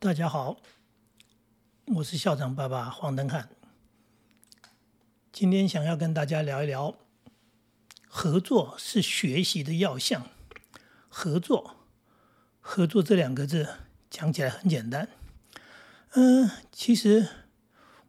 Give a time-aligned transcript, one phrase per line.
[0.00, 0.58] 大家好，
[1.86, 3.48] 我是校长爸爸黄登汉。
[5.32, 6.94] 今天想要跟大家聊一聊，
[8.06, 10.28] 合作是学习的要项。
[11.08, 11.78] 合作，
[12.60, 13.66] 合作这两个字
[14.08, 15.08] 讲起来很简单。
[16.12, 17.28] 嗯，其实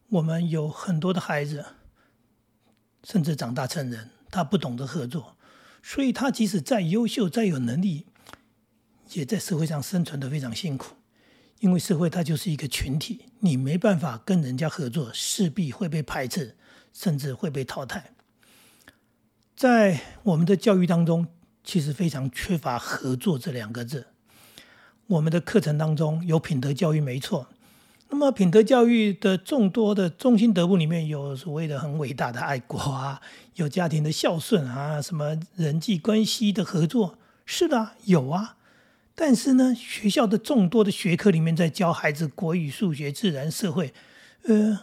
[0.10, 1.66] 我们有很多的孩子，
[3.04, 5.36] 甚至长大成人，他不懂得合作，
[5.82, 8.06] 所以他即使再优秀、再有能力，
[9.14, 10.94] 也在社会上生存的非常辛苦。
[11.60, 16.56] 因为社会它就是一个群体，你没办法跟人家合作，势必会被排斥，
[16.94, 18.12] 甚至会被淘汰。
[19.56, 21.28] 在我们的教育当中，
[21.64, 24.08] 其实非常缺乏合作这两个字。
[25.08, 27.48] 我们的课程当中有品德教育，没错。
[28.12, 33.22] 那么品德教育的众多的中心德部里面有所谓的很伟大的爱国啊，
[33.56, 38.56] 有家庭的孝顺啊，什么人际关系的合作，是的，有啊。
[39.22, 43.94] 但是呢，学校的众多的学科里面，在教孩子国语、数学、自然、社会，
[44.44, 44.80] 呃，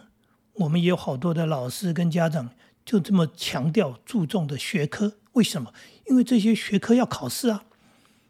[0.53, 2.51] 我们也有好多的老师跟家长
[2.85, 5.15] 就这么强调注重的学科。
[5.33, 5.73] 为什么？
[6.05, 7.63] 因为这些学科要考试啊。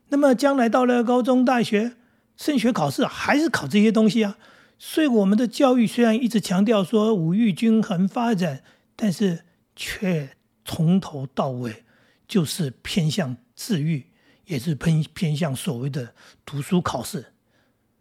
[0.08, 1.98] 那么将来到了高中、大学
[2.38, 4.38] 升学考试，还是考这些东西啊。
[4.80, 8.64] 所以我们的教育虽然一直强调说五育均衡发展，
[8.96, 9.44] 但是
[9.76, 10.30] 却
[10.64, 11.84] 从头到尾
[12.26, 14.06] 就是偏向自愈。
[14.48, 16.14] 也是偏偏向所谓的
[16.46, 17.34] 读书考试，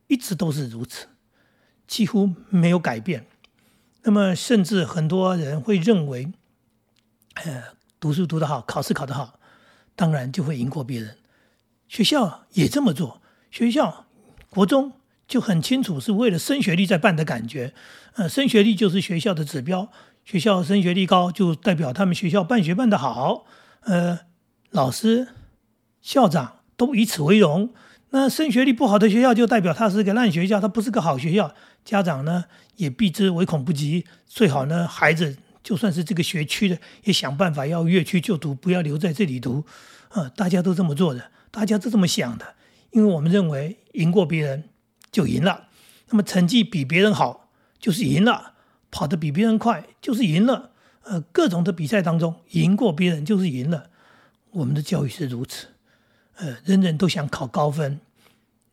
[0.07, 1.07] 一直都是如此，
[1.87, 3.27] 几乎没有改变。
[4.05, 6.33] 那么，甚至很多人会认为，
[7.35, 7.65] 呃，
[7.99, 9.41] 读书读得好，考试考得好，
[9.97, 11.19] 当然就会赢过别人。
[11.89, 14.07] 学校也这么做，学校
[14.49, 14.93] 国中
[15.27, 17.75] 就很清楚是为了升学率在办的感觉。
[18.15, 19.91] 呃，升学率就是学校的指标，
[20.25, 23.47] 学校升学率高就代表他们学校办学办得好。
[23.81, 24.21] 呃，
[24.71, 25.27] 老师。
[26.03, 27.73] 校长都以此为荣，
[28.11, 31.55] 那升学率不好的学校就代表它是个烂学校，它不是个好学校。
[31.85, 32.45] 家长呢
[32.77, 39.65] 也避之唯恐不及，最好呢孩子就算是这个学区的，也想办法要越区就读，不要留在这里读。
[40.11, 42.55] 啊，大家都这么做的，大家都这么想的，
[42.91, 44.71] 因为我们认为赢过别人
[45.11, 45.69] 就赢了，
[46.11, 48.55] 那么成绩比别人好就是赢了，
[48.91, 50.71] 跑得比别人快就是赢了。
[51.03, 53.91] 呃，各种的比赛当中赢过别人就是赢了。
[54.51, 55.69] 我们的教育是如此。
[56.37, 58.01] 呃，人人都想考高分，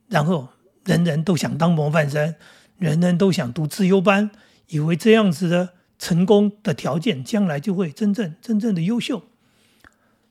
[0.07, 0.49] 然后
[0.85, 2.35] 人人都想当模范生，
[2.77, 4.31] 人人都想读自优班，
[4.67, 9.23] 以为这样子的成功的条件，将来就会真正真正的优秀。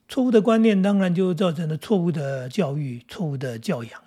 [0.08, 4.02] 错误的观念当然就造成了错误的教育、错误的教养。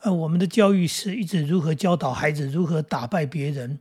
[0.00, 3.78] 呃，我们的教育是一直如何教导孩子如何打败别人，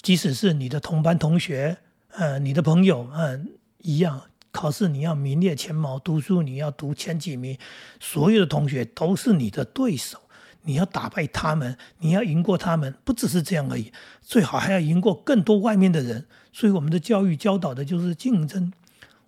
[0.00, 1.76] 即使是你的同班同学，
[2.12, 4.22] 呃，你的朋友，嗯，一样。
[4.52, 7.58] 考试你要名列前茅，读书你要读前几名，
[7.98, 10.18] 所有的同学都是你的对手，
[10.64, 13.90] 你要打败他们，你要赢过他们，不只是这样而已，
[14.20, 16.26] 最好还要赢过更多外面的人。
[16.52, 18.70] 所以我们的教育教导的就是竞争，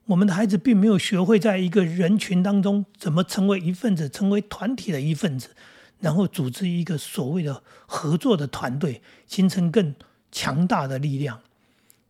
[0.04, 5.48] 我们的孩子并没有学会在一个人群当中怎么成为一份子，成为团体的一份子，
[6.00, 9.94] 然后组织一个所谓的合作的团队，形成更
[10.30, 11.40] 强大的力量。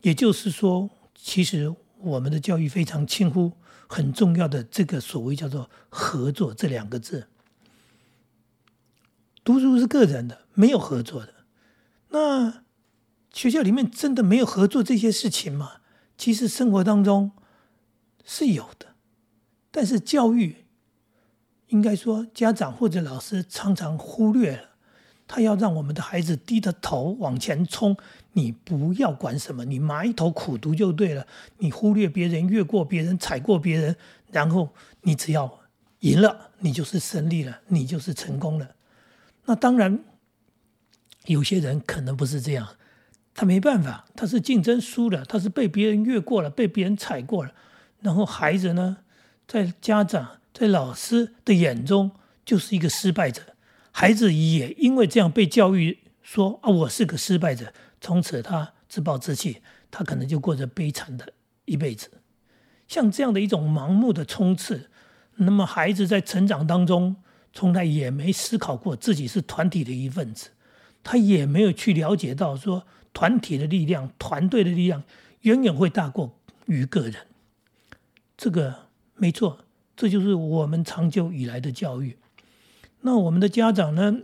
[0.03, 1.73] 也就是说，其实。
[2.05, 3.53] 我们的教育非常轻忽
[3.87, 7.29] 很重要的这个所谓叫做合作这两个字。
[9.43, 11.35] 读书是个人的，没有合作的。
[12.11, 12.65] 那
[13.33, 15.81] 学校里面真的没有合作这些事情吗？
[16.17, 17.33] 其实生活当中
[18.25, 18.95] 是有的，
[19.71, 20.67] 但是教育
[21.67, 24.74] 应该说家长或者老师常常忽略了。
[25.27, 27.97] 他要让我们的孩子低着头往前冲，
[28.33, 31.27] 你不要管什么，你埋头苦读就对了。
[31.59, 33.97] 你忽略别人，越过别人，踩过别人，
[34.31, 35.61] 然后你只要
[36.01, 38.71] 赢了，你就是胜利了，你就是成功了。
[39.47, 39.99] 那当然，
[41.25, 42.77] 有些人可能不是这样，
[43.35, 47.53] 他没办法，他是竞争输了，他是被别人越过了，被别人踩过了。
[48.01, 48.99] 然后孩子呢，
[49.49, 52.11] 在家长、在老师的眼中，
[52.45, 53.41] 就是一个失败者。
[53.97, 61.33] 孩子也因为这样被教育说啊，我是个失败者，从此他自暴自弃，他可能就过着悲惨的
[61.65, 62.11] 一辈子。
[62.89, 64.91] 像这样的一种盲目的冲刺，
[65.37, 67.15] 那么孩子在成长当中
[67.53, 70.51] 从来也没思考过自己是团体的一份子，
[71.05, 75.05] 他也没有去了解到说团体的力量、团队的力量
[75.43, 76.37] 远远会大过
[76.67, 77.15] 于个人。
[78.37, 79.65] 这个没错，
[79.97, 82.19] 这就是我们长久以来的教育。
[83.07, 84.17] 那我们的家长呢，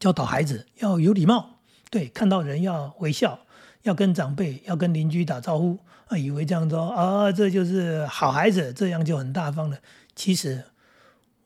[0.00, 3.38] 教导孩子要有礼貌，对，看到人要微笑，
[3.82, 5.78] 要跟长辈、要跟邻居打招呼
[6.08, 9.78] 啊，以为这样说啊，这就是好孩子，这样就很大方了。
[10.16, 10.64] 其实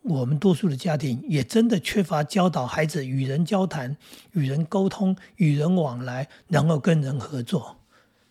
[0.01, 3.95] 我们多数的家庭也真的缺乏教导孩子与人交谈、
[4.33, 7.77] 与人沟通、与人往来，然后跟人合作。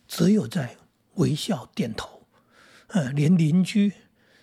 [0.08, 0.76] 只有在
[1.14, 2.26] 微笑点头，
[2.88, 3.92] 呃，连邻居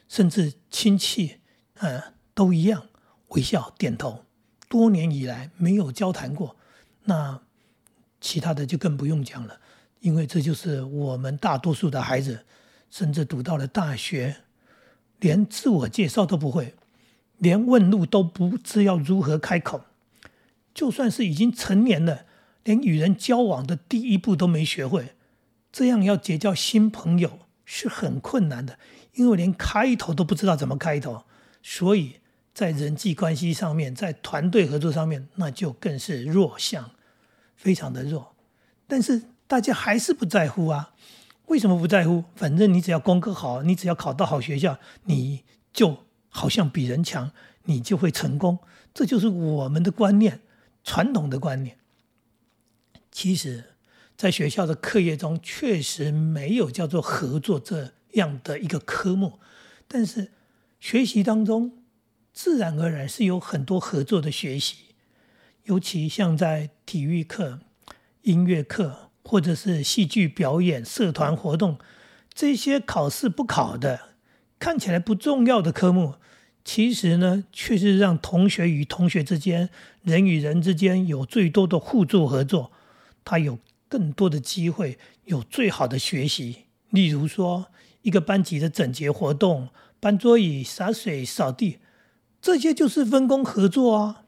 [0.08, 1.40] 甚至亲戚，
[1.80, 2.02] 呃，
[2.34, 2.88] 都一样
[3.30, 4.26] 微笑点头。
[4.68, 6.56] 多年以来没有交谈过，
[7.04, 7.42] 那
[8.22, 9.60] 其他的就更不用讲了，
[10.00, 12.46] 因为这就是我们大多数的孩子，
[12.90, 14.38] 甚至读到了大学，
[15.20, 16.76] 连自我介绍都不会，
[17.38, 19.82] 连问路都不知要如何开口。
[20.74, 22.26] 就算是已经成年了，
[22.64, 25.16] 连与人交往的第一步都没学会。
[25.70, 28.80] 这样要结交新朋友是很困难的，
[29.16, 31.26] 因为连开头都不知道怎么开头，
[31.62, 32.21] 所以
[32.54, 36.92] 在人际关系上面，在团队合作上面，那就更是弱项，
[37.56, 38.36] 非常的弱。
[38.88, 40.94] 但是大家还是不在乎啊？
[41.48, 42.24] 为什么不在乎？
[42.36, 45.44] 反正你只要功课好，你只要考到好学校，你
[45.74, 47.32] 就好像比人强，
[47.64, 48.60] 你就会成功。
[48.94, 50.42] 这就是我们的观念，
[50.84, 51.78] 传统的观念。
[53.12, 53.66] 其实。
[54.18, 59.40] 在学校的课业中，确实没有叫做合作这样的一个科目，
[59.88, 60.32] 但是
[60.80, 61.81] 学习当中
[62.34, 64.96] 自然而然是有很多合作的学习，
[65.64, 67.60] 尤其像在体育课、
[68.22, 71.78] 音乐课，或者是戏剧表演、社团活动
[72.34, 74.10] 这些考试不考的、
[74.60, 76.16] 看起来不重要的科目，
[76.64, 79.70] 其实呢，却是让同学与同学之间、
[80.04, 82.72] 人与人之间有最多的互助合作，
[83.24, 83.60] 他有。
[83.92, 86.60] 更多的机会有最好的学习，
[86.92, 87.66] 例如说
[88.04, 89.68] 一个班级的整洁活动、
[90.00, 91.80] 搬桌椅、洒水、扫地，
[92.42, 94.24] 这些就是分工合作啊。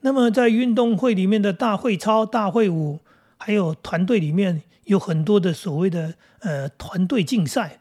[0.00, 3.00] 那么在运动会里面的大会操、大会舞，
[3.36, 7.80] 还有团队里面有很多的所谓的呃团队竞赛，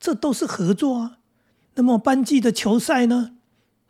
[0.00, 1.18] 这都是合作啊。
[1.74, 3.32] 那么班级的球赛呢？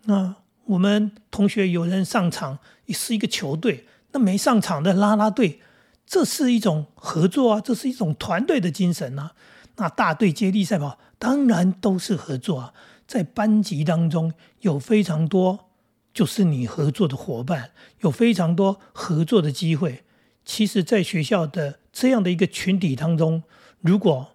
[0.06, 5.60] 那我们同学有人上场也是一个球队，那没上场的拉拉队。
[6.04, 9.32] 这是一种合作啊，这是一种团队的精神啊。
[9.76, 12.72] 那大队接力赛跑当然都是合作啊。
[13.06, 15.70] 在班级当中有非常多
[16.12, 20.04] 就是你合作的伙伴，有非常多合作的机会。
[20.44, 23.42] 其实，在学校的这样的一个群体当中，
[23.80, 24.32] 如果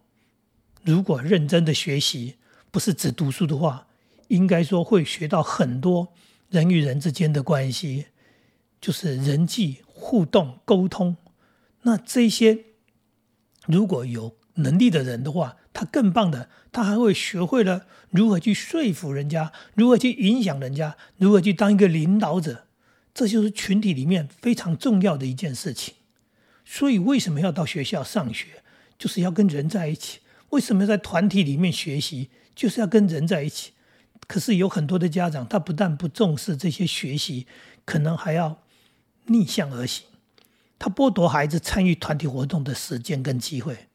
[0.84, 2.36] 如果认真的学习，
[2.70, 3.88] 不是只读书的话，
[4.28, 6.14] 应该说会学到很多
[6.50, 8.08] 人与人之间的关系，
[8.80, 11.18] 就是人际互动、沟通。
[11.84, 12.66] 那这些
[13.66, 22.66] 如果有能力的人的话，他更棒的，他还会学会了如何去说服人家，如何去影响人家，如何去当一个领导者，
[23.14, 25.96] 这就是群体里面非常重要的一件事情。
[26.66, 28.64] 所以为什么要到学校上学，
[28.98, 30.20] 就是要跟人在一起。
[30.50, 33.72] 为什么要在团体里面学习，就是要跟人在一起。
[34.28, 37.48] 可是有很多的家长，他不但不重视这些学习，
[37.86, 38.62] 可能还要
[39.26, 40.06] 逆向而行。
[40.78, 43.88] 他剥夺孩子参与团体活动的时间跟机会，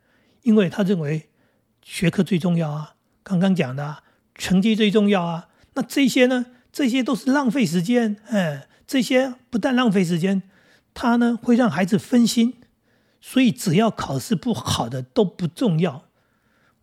[0.43, 1.29] 因为他认为
[1.86, 4.02] 学科最重要啊，刚刚讲的
[4.34, 5.48] 成绩最重要啊。
[5.74, 6.46] 那这些呢？
[6.72, 10.42] 这些都是浪费时间，哎，这些不但浪费时间，
[10.92, 12.54] 他呢会让孩子分心。
[13.20, 16.06] 所以只要考试不好的都不重要。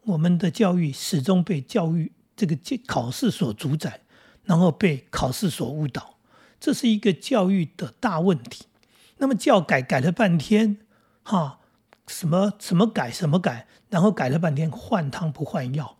[0.06, 2.58] 我们的教育始终被教育这个
[2.88, 4.00] 考试所主宰，
[4.46, 6.18] 然后被考试所误导，
[6.60, 8.66] 这是一个教育的大问题。
[9.18, 10.78] 那么教改改了半天，
[11.24, 11.60] 哈，
[12.14, 15.98] 什么什么改什么改，然后改了半天换汤不换药。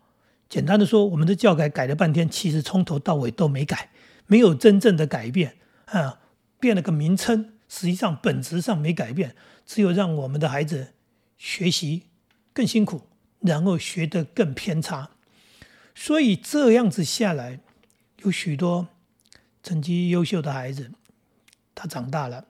[0.48, 3.90] 简单的说，我们的教改改了半天，其实从头到尾都没改，
[4.28, 5.56] 没有真正的改变
[5.86, 6.20] 啊，
[6.60, 9.34] 变了个名称，实际上本质上没改变，
[9.66, 10.94] 只有让我们的孩子
[11.36, 12.04] 学习
[12.52, 13.08] 更辛苦，
[13.40, 15.10] 然后学得更偏差。
[15.96, 17.58] 所以这样子下来，
[18.22, 18.86] 有许多
[19.64, 20.92] 成绩优秀的孩子，
[21.74, 22.46] 他长大了。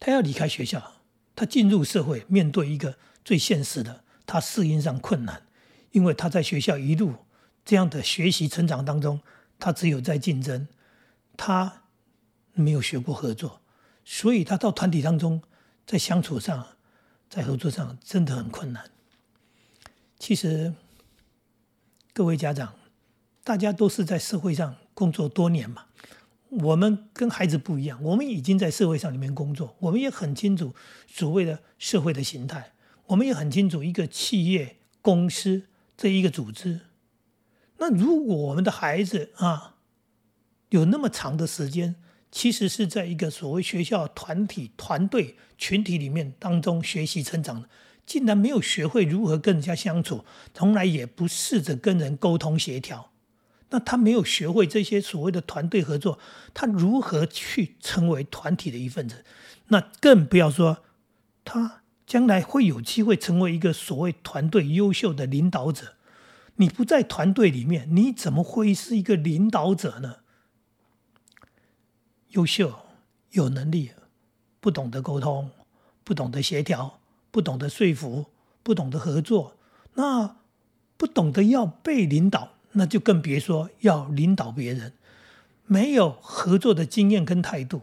[0.00, 0.92] 他要离开学校，
[1.38, 5.40] 他进入社会，面对一个最现实的，他适应上困难，
[5.92, 7.14] 因为他在学校一路
[7.64, 9.20] 这样的学习成长当中，
[9.56, 10.66] 他只有在竞争，
[11.36, 11.84] 他
[12.54, 13.60] 没有学过合作，
[14.04, 15.40] 所以他到团体当中，
[15.86, 16.66] 在相处上，
[17.30, 18.90] 在合作上真的很困难。
[20.18, 20.74] 其实，
[22.12, 22.74] 各位家长，
[23.44, 25.84] 大家都是在社会上工作多年嘛。
[26.50, 30.74] 我们跟孩子不一样，我们已经在社会上里面工作，我们也很清楚
[31.06, 32.72] 所谓的社会的形态，
[33.06, 35.64] 我们也很清楚一个企业、公司
[35.96, 36.80] 这一个组织。
[37.78, 39.76] 那如果我们的孩子啊，
[40.70, 41.96] 有那么长的时间，
[42.32, 47.68] 其实是在一个所谓学校团体、团队、群体里面当中学习成长的，
[48.04, 53.12] 竟然没有学会如何跟人家相处，从来也不试着跟人沟通协调，
[53.70, 56.18] 那他没有学会这些所谓的团队合作，
[56.54, 59.24] 他如何去成为团体的一份子？
[59.68, 60.78] 那更不要说
[61.44, 65.94] 他将来会有机会成为一个所谓团队优秀的领导者。
[66.56, 70.16] 你不在团队里面，你怎么会是一个领导者呢？
[72.30, 72.80] 优秀、
[73.30, 73.92] 有能力，
[74.60, 75.50] 不懂得沟通，
[76.02, 76.98] 不懂得协调，
[77.30, 78.26] 不懂得说服，
[78.62, 79.56] 不懂得合作，
[79.94, 80.38] 那
[80.96, 84.92] 不懂得要被领导，那就更别说要领导别人。
[85.66, 87.82] 没有合作的经验跟态度，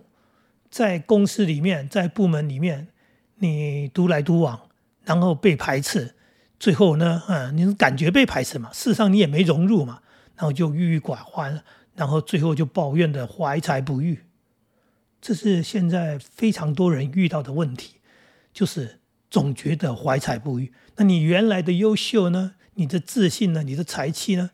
[0.72, 2.88] 在公司里面，在部门里面，
[3.36, 4.60] 你独来独往，
[5.04, 6.16] 然后被排斥。
[6.58, 8.72] 最后呢，嗯，你感觉被排斥嘛？
[8.74, 10.00] 事实上你也没融入嘛，
[10.36, 11.62] 然后就郁郁寡欢，
[11.96, 14.24] 然后最后就抱怨的怀才不遇。
[15.22, 17.98] 这是现在非常多人遇到的问题，
[18.54, 19.00] 就是
[19.30, 20.72] 总觉得怀才不遇。
[20.96, 22.54] 那你原来的优秀呢？
[22.75, 23.64] 你的自信呢？
[23.64, 24.52] 你的才气呢？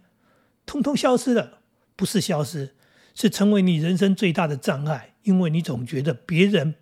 [0.72, 1.60] 通通消失了，
[1.98, 2.70] 不是消失，
[3.14, 6.76] 是成为你人生最大的障碍，因为你总觉得别人，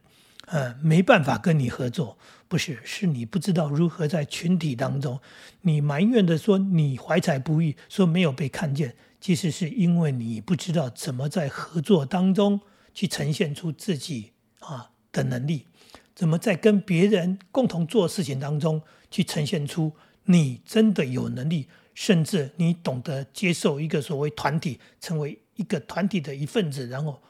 [0.46, 2.16] 呃，没办法跟你合作。
[2.48, 5.20] 不是，是你不知道如何在群体当中，
[5.62, 12.62] 你埋怨的说你怀才不遇，说没有被看见，其实是因为你不知道怎么在合作当中
[12.94, 15.66] 去呈现出自己啊的能力，
[16.14, 19.94] 怎么在跟别人共同做事情当中去呈现出
[20.26, 21.68] 你真的有能力，
[22.00, 27.22] 甚至你懂得接受一个所谓团体，成为一个团体的一份子，然后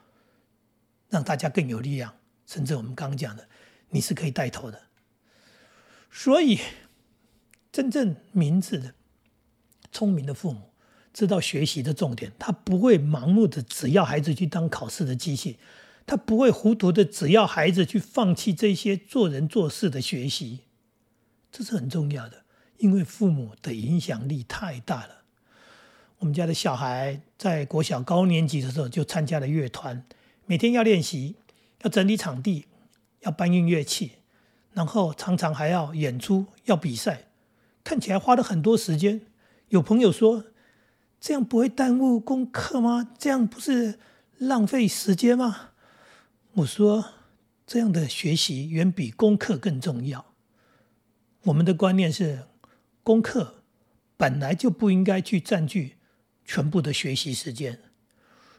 [1.09, 2.13] 让大家更有力量，
[2.45, 3.49] 甚至我们刚讲的，
[3.89, 4.79] 你是可以带头的。
[6.11, 6.59] 所以，
[7.71, 8.93] 真正明智的、
[9.91, 10.69] 聪明的父母
[11.11, 15.57] 知道学习的重点，他不会盲目的只要孩子去当考试的机器，
[16.05, 20.59] 他不会糊涂的只要孩子去放弃这些做人做事的学习，
[21.51, 22.43] 这是很重要的，
[22.79, 25.24] 因为父母的影响力太大了。
[26.17, 30.03] 我们家的小孩在国小高年级的时候就参加了乐团，
[30.45, 31.36] 每天要练习，
[31.83, 32.65] 要整理场地，
[33.21, 34.13] 要搬运乐器。
[34.74, 37.27] 然后常常还要演出，要比赛，
[37.83, 39.21] 看起来花了很多时间。
[39.69, 40.45] 有朋友说
[41.19, 43.12] ：“这样不会耽误功课吗？
[43.17, 44.00] 这样不是
[44.38, 45.71] 浪费时间吗？”
[46.53, 47.13] 我说
[47.65, 50.33] ：“这样的学习远比功课更重要。
[51.43, 52.43] 我们的观念是，
[53.09, 53.63] 功课
[54.17, 55.95] 本来就不应该去占据
[56.45, 57.79] 全部的学习时间。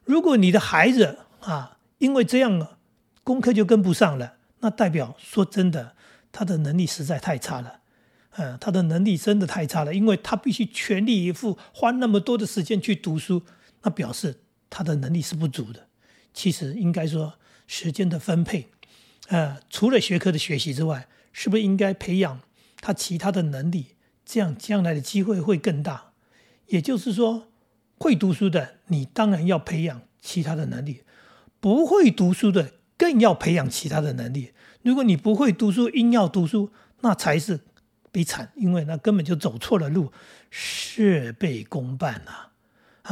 [0.03, 2.77] 如果你的孩子啊，因为这样
[3.23, 5.95] 功课就跟不上了，那代表说真的。”
[6.33, 7.83] 他的能力实在太差了，
[8.31, 13.43] 嗯，他的能力真的太差了，因为他必须全力以赴，花那么多的时间去读书，
[13.83, 15.87] 那表示他的能力是不足的。
[16.35, 17.35] 其实应该说，
[17.69, 18.67] 时间的分配，
[19.29, 22.41] 呃，除了学科的学习之外，是不是应该培养
[22.81, 23.95] 他其他的能力？
[24.31, 26.13] 这样将来的机会会更大。
[26.69, 27.49] 也就是说，
[27.99, 31.03] 会读书的你当然要培养其他的能力，
[31.59, 34.53] 不会读书的更要培养其他的能力。
[34.83, 36.71] 如果你不会读书，硬要读书，
[37.01, 37.59] 那才是
[38.13, 40.13] 悲惨，因为那根本就走错了路，
[40.49, 42.51] 事倍功半呐！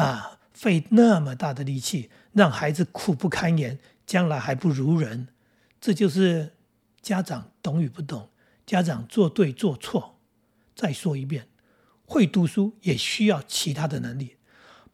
[0.01, 5.27] 啊，费那么大的力气，让孩子苦不堪言，将来还不如人，
[5.81, 6.53] 这就是
[7.03, 8.29] 家长懂与不懂，
[8.65, 10.18] 家长做对做错。
[10.79, 11.49] 再说一遍，
[12.07, 14.37] 会读书也需要其他的能力，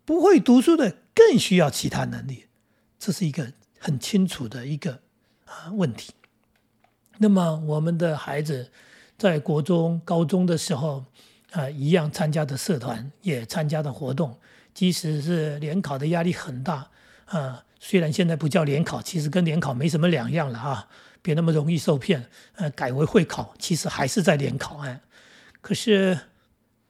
[0.07, 2.47] 不会读书的更需要其他能力，
[2.99, 5.03] 这是一个很清楚的一个
[5.45, 6.13] 啊问题。
[7.19, 8.73] 那么我们的孩子
[9.19, 11.05] 在国中、高中的时候，
[11.51, 14.35] 啊，一样参加的社团，也参加的活动，
[14.73, 16.89] 即使是联考的压力很大，
[17.27, 20.89] 啊，虽然现在不叫联考，其实跟联考没什么两样了啊，
[21.21, 24.99] 别那么容易受骗，呃，改为会考，其实还是在联考哎，
[25.65, 26.19] 可是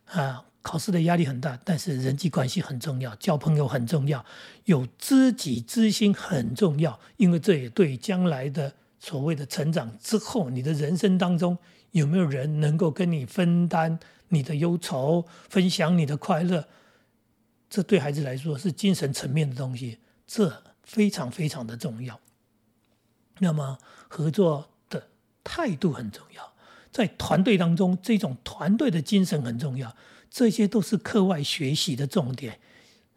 [0.06, 4.24] 啊，考试的压力很大，但是人际关系很重要，交朋友很重要，
[4.64, 8.74] 有知己知心很重要，因为这也对将来的。
[8.98, 11.58] 所谓的成长之后，你的人生当中
[11.90, 16.66] 有没有人能够跟你分担你的忧愁，分享你的快乐？
[17.68, 22.18] 这对孩子来说是精神层面的东西，这非常非常的重要。
[23.40, 23.78] 那么
[24.08, 25.06] 合作的
[25.44, 26.53] 态度很重要，
[26.94, 29.94] 在团队当中，这种团队的精神很重要。
[30.30, 32.58] 这些都是课外学习的重点，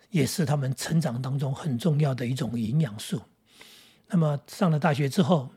[0.09, 3.21] 也是他们成长当中很重要的一种营养素。
[4.09, 5.51] 那么上了大学之后。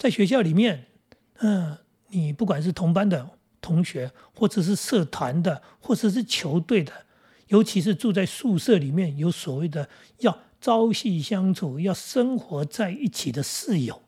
[0.00, 0.86] 在学校里面，
[1.38, 1.76] 嗯，
[2.10, 6.92] 你不管是同班的同学，或者是社团的，或者是球队的，
[7.48, 9.88] 尤其是住在宿舍里面，有所谓的
[10.18, 14.04] 要朝夕相处、要生活在一起的室友，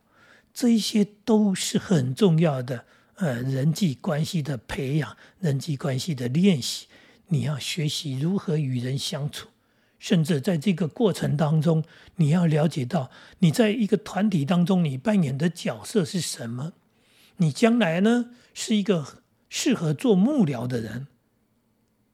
[0.55, 2.85] 这一些都是很重要的。
[3.21, 6.87] 呃，人际关系的培养，人际关系的练习，
[7.29, 9.49] 你要学习如何与人相处，
[9.99, 11.85] 甚至在这个过程当中，
[12.17, 13.11] 你要了解到
[13.41, 16.73] 你在一个团体当中你扮演的角色是什么。
[17.37, 21.07] 你将来呢是一个适合做幕僚的人，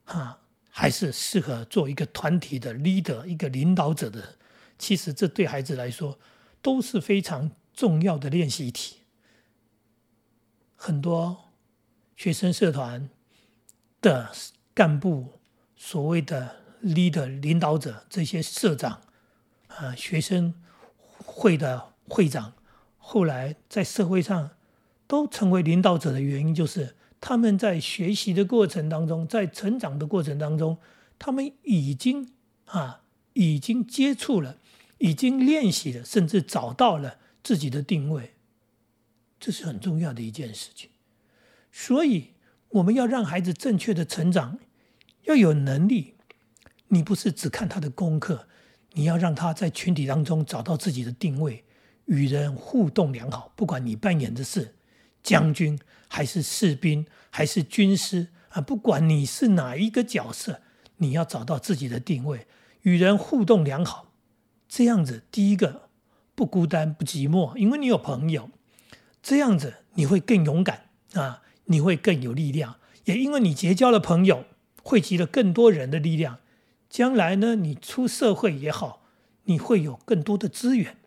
[0.06, 4.28] 啊，还是适合做一个团体的 leader 一个领导者的人？
[4.76, 6.18] 其实这对孩子来说
[6.60, 8.96] 都是非常重要的练习题。
[10.76, 11.50] 很多
[12.14, 13.10] 学生社团
[14.00, 14.30] 的
[14.72, 15.32] 干部，
[15.74, 16.64] 所谓的。
[16.82, 19.00] leader 领导者这些社长，
[19.68, 20.54] 啊，学生
[21.24, 22.52] 会的会长，
[22.98, 24.50] 后来在社会上
[25.08, 30.78] 都成为领导者的原因，就是他们在学习的过程当中，在成长的过程当中，
[31.18, 32.30] 他们已经
[32.66, 33.00] 啊，
[33.32, 34.58] 已经接触了，
[34.98, 38.35] 已经练习了，甚至找到了自己的定位，
[39.46, 40.90] 这是很重要的一件事情。
[41.70, 42.32] 所以，
[42.70, 44.58] 我们要让孩子正确的成长，
[45.22, 46.16] 要有能力。
[46.88, 48.48] 你不是只看他的功课，
[48.94, 51.62] 你要让他在群体当中找到自己的定位，
[52.06, 53.52] 与人互动良好。
[53.54, 54.74] 不管你扮演的是
[55.22, 60.60] 将军，还是士兵，还是军师啊，不管你是哪一个角色，
[60.96, 62.48] 你要找到自己的定位，
[62.82, 64.12] 与人互动良好。
[64.66, 65.88] 这样子，第一个
[66.34, 68.50] 不孤单不寂寞，因为你有朋友。
[69.26, 70.82] 这样子你会更勇敢
[71.14, 72.76] 啊，你会更有力量。
[73.06, 74.44] 也因为你结交了朋友，
[74.84, 76.38] 汇集了更多人的力量。
[76.88, 79.02] 将来呢，你出社会也好，
[79.46, 80.98] 你会有更多的资源。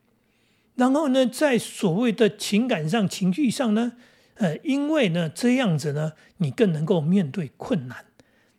[0.76, 3.94] 然后呢，在所谓的情感上、情绪上呢，
[4.34, 8.04] 呃，因为呢这样子呢，你更能够面对困难。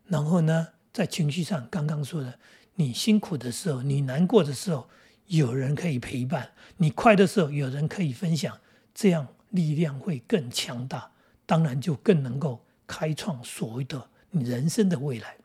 [0.06, 2.38] 然后呢，在情绪上，刚刚说的，
[2.76, 4.88] 你辛苦的时候，你难过的时候，
[5.26, 6.44] 有人可以陪伴；
[6.78, 8.58] 你快的时候，有人可以分享，
[8.94, 11.12] 这样力量会更强大。
[11.46, 15.36] 当然，就更能够开创所谓的你人生的未来。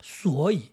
[0.00, 0.70] 所以。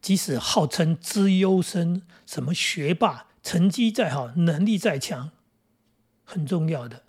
[0.00, 5.30] 即使号称资优生、什么学霸，成绩再好，能力再强，
[6.24, 7.04] 很重要的。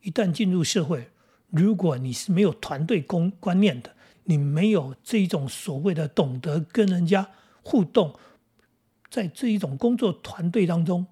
[0.00, 1.10] 一旦进入社会，
[1.50, 7.30] 如果你是没有团队观观念的，你没有这一种所谓的懂得跟人家
[7.62, 8.18] 互动，
[9.10, 11.08] 在这一种工作团队当中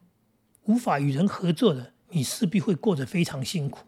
[0.63, 3.87] 无法与人合作的，你势必会过得非常辛苦，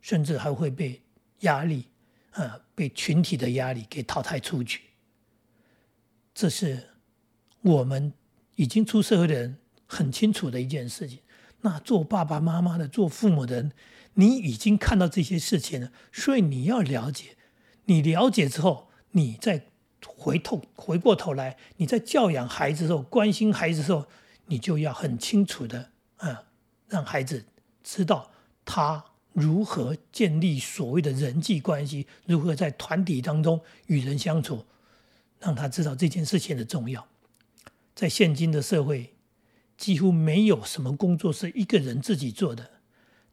[0.00, 1.02] 甚至还会被
[1.40, 1.86] 压力，
[2.32, 4.82] 啊，被群体的压力给淘汰出去。
[6.34, 6.88] 这是
[7.62, 8.12] 我们
[8.56, 11.18] 已经出社会的人很清楚的一件事情。
[11.60, 13.72] 那做爸爸妈妈的、做父母的人，
[14.14, 17.36] 你已经看到这些事情了，所以你要了解。
[17.86, 19.66] 你了解之后，你再
[20.06, 24.06] 回头回过头来，你在教养孩子的时候、关心孩子的时候，
[24.46, 26.44] 你就要很清楚的啊，
[26.86, 27.44] 让孩子
[27.90, 28.30] 知道
[28.66, 34.66] 他如何建立所谓的人际关系，如何在团体当中与人相处。
[35.40, 37.06] 让他知道这件事情的重要。
[37.94, 39.14] 在现今的社会，
[39.76, 42.68] 几乎没有什么工作是一个人自己做的，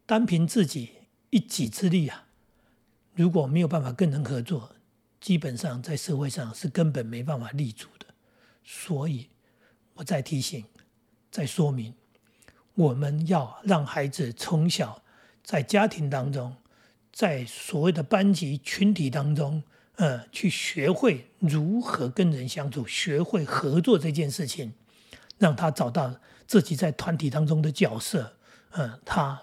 [0.05, 0.91] 单凭自己
[1.31, 2.27] 一己之力啊，
[3.15, 4.75] 如果没有办法跟人合作，
[5.19, 8.05] 基本上在社会上是根本没办法立足的。
[8.63, 9.27] 所以，
[9.95, 10.63] 我再提醒、
[11.31, 11.91] 再说明，
[12.75, 15.01] 我们要让孩子从小
[15.43, 16.55] 在家庭当中，
[17.11, 19.63] 在所谓的班级群体当中。
[19.97, 24.73] 呃，去学会如何跟人相处，学会合作这件事情，
[25.37, 26.13] 让他找到
[26.45, 28.33] 自己在团体当中的角色，
[28.71, 29.39] 呃，他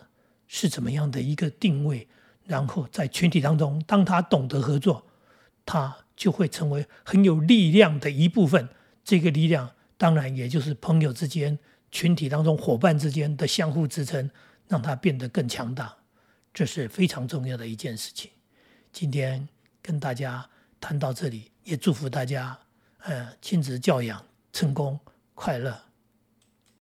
[0.47, 2.07] 是怎么样的一个定位，
[2.45, 5.07] 然后在群体当中，当他懂得合作，
[5.65, 8.69] 他就会成为很有力量的一部分。
[9.03, 11.59] 这个力量当然也就是朋友之间、
[11.93, 14.29] 群体当中伙伴之间的相互支撑，
[14.67, 15.95] 让他变得更强大，
[16.53, 18.31] 这是非常重要的一件事情。
[18.91, 19.49] 今天。
[19.85, 20.49] 跟大家
[20.81, 22.57] 谈到这里，也祝福大家，
[22.99, 24.97] 呃，亲子教养成功
[25.35, 25.77] 快乐。